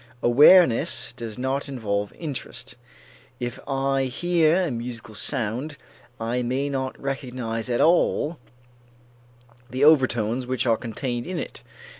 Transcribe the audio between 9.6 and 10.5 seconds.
the overtones